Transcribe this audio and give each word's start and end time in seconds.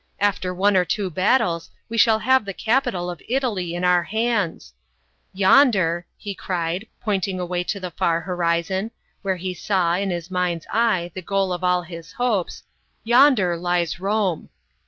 "After 0.33 0.51
one 0.51 0.75
or 0.75 0.83
two 0.83 1.11
battles 1.11 1.69
we 1.87 1.95
shall 1.95 2.17
have 2.17 2.43
the 2.43 2.55
capital 2.55 3.07
of 3.11 3.21
Italy 3.29 3.75
in 3.75 3.83
our 3.83 4.01
hands. 4.01 4.73
Yonder," 5.31 6.07
he 6.17 6.33
cried, 6.33 6.87
pointing 6.99 7.39
away 7.39 7.63
to 7.65 7.79
the 7.79 7.91
fair 7.91 8.21
horizon, 8.21 8.89
where 9.21 9.35
he 9.35 9.53
saw, 9.53 9.93
in 9.93 10.09
his 10.09 10.31
mind's 10.31 10.65
eye, 10.73 11.11
the 11.13 11.21
goal 11.21 11.53
of 11.53 11.63
all 11.63 11.83
his 11.83 12.13
hopes 12.13 12.63
"yonder 13.03 13.55
lies 13.55 13.99
Rome." 13.99 14.49